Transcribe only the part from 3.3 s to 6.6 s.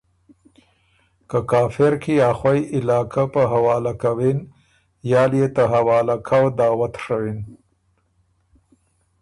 په حوالۀ کَوِن یا ليې ته حواله کؤ